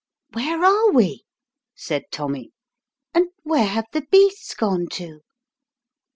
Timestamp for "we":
0.93-1.25